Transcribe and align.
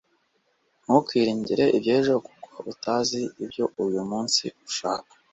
ntukiringire 0.83 1.65
iby'ejo 1.77 2.13
kuko 2.25 2.55
utazi 2.71 3.21
icyo 3.45 3.63
uyu 3.83 4.01
munsi 4.09 4.43
uhaka 4.69 5.13